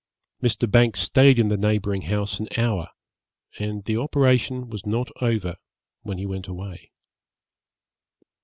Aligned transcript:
Mr. 0.41 0.67
Banks 0.67 0.99
stayed 0.99 1.37
in 1.37 1.49
the 1.49 1.57
neighbouring 1.57 2.01
house 2.01 2.39
an 2.39 2.47
hour, 2.57 2.87
and 3.59 3.85
the 3.85 3.97
operation 3.97 4.67
was 4.67 4.83
not 4.83 5.09
over 5.21 5.57
when 6.01 6.17
he 6.17 6.25
went 6.25 6.47
away.' 6.47 6.89